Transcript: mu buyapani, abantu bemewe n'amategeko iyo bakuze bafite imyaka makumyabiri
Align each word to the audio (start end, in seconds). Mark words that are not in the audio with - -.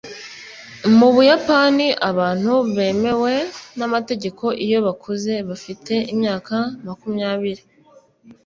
mu 0.97 1.07
buyapani, 1.15 1.87
abantu 2.09 2.51
bemewe 2.75 3.33
n'amategeko 3.77 4.45
iyo 4.65 4.77
bakuze 4.87 5.33
bafite 5.49 5.93
imyaka 6.13 6.55
makumyabiri 6.85 7.63